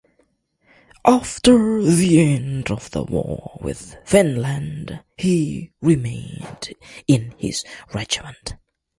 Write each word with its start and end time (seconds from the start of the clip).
After 1.05 1.79
the 1.83 2.19
end 2.33 2.71
of 2.71 2.89
the 2.89 3.03
war 3.03 3.59
with 3.61 3.95
Finland 4.03 4.99
he 5.15 5.73
remained 5.79 6.73
in 7.05 7.35
his 7.37 7.63
regiment. 7.93 8.55